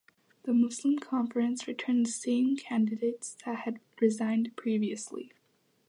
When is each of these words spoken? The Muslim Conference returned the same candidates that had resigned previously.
The 0.45 0.53
Muslim 0.55 0.97
Conference 0.97 1.67
returned 1.67 2.07
the 2.07 2.11
same 2.11 2.57
candidates 2.57 3.37
that 3.45 3.57
had 3.59 3.79
resigned 4.01 4.51
previously. 4.55 5.31